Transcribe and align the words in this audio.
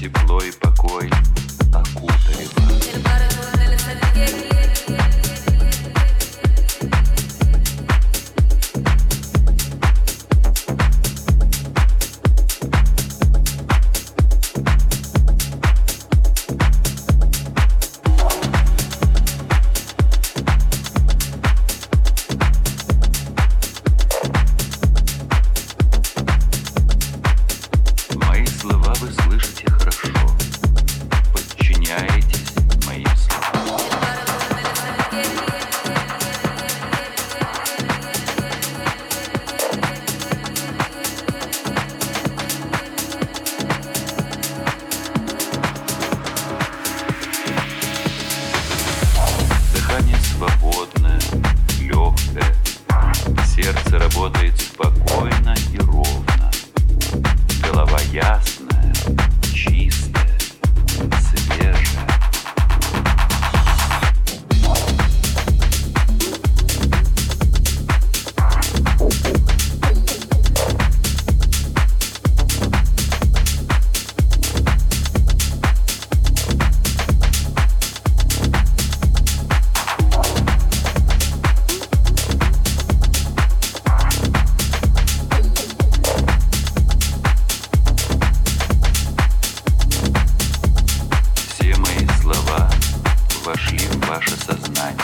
тепло 0.00 0.40
и 0.40 0.52
покой 0.52 1.10
окутали 1.72 2.46
вас. 2.56 4.47
вошли 93.48 93.78
в 93.78 94.06
ваше 94.06 94.36
сознание. 94.36 94.94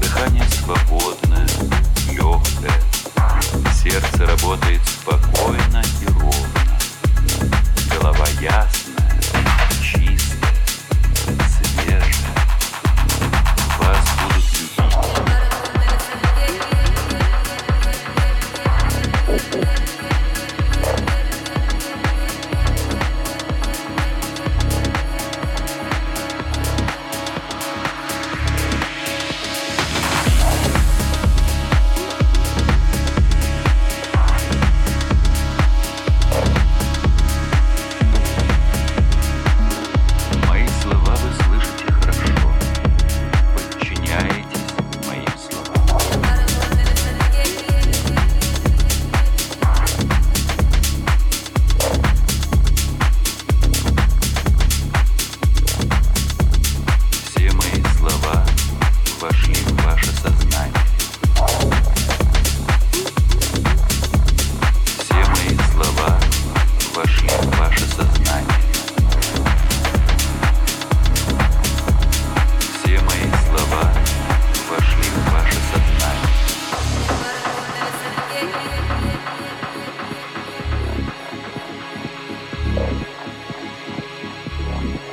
Дыхание 0.00 0.44
свободное, 0.50 1.48
легкое. 2.12 2.70
Сердце 3.82 4.26
работает 4.26 4.80
спокойно 4.86 5.82
и 6.00 6.06
ровно. 6.06 6.78
Голова 7.90 8.28
ясна. 8.40 8.81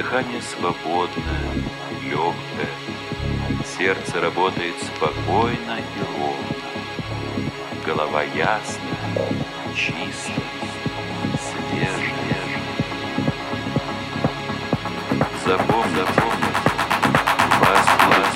Дыхание 0.00 0.40
свободное, 0.40 1.52
легкое. 2.02 2.72
Сердце 3.76 4.18
работает 4.18 4.74
спокойно 4.96 5.76
и 5.78 6.00
ровно. 6.16 6.56
Голова 7.84 8.22
ясная, 8.22 9.28
чистая, 9.76 10.40
свежая. 11.36 12.40
Запомни, 15.44 15.96
запомни. 15.96 16.50
Вас, 17.60 17.86
вас. 18.08 18.32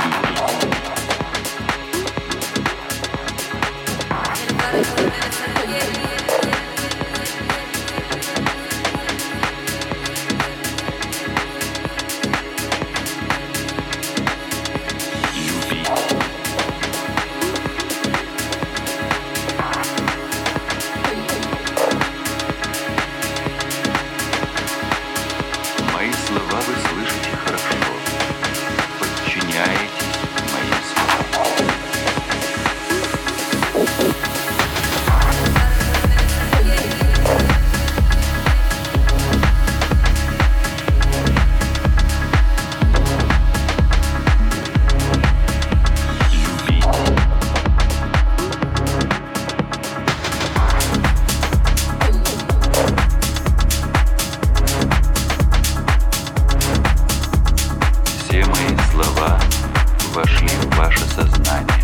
слова 58.94 59.40
вошли 60.14 60.48
в 60.48 60.76
ваше 60.76 61.00
сознание. 61.00 61.83